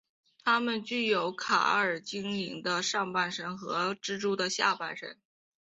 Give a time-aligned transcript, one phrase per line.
[0.43, 5.19] 他们具有卓尔精灵的上半身和蜘蛛的下半身。